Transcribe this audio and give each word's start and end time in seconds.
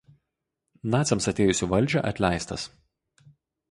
Naciams 0.95 1.29
atėjus 1.33 1.63
į 1.69 1.71
valdžią 1.77 2.05
atleistas. 2.15 2.69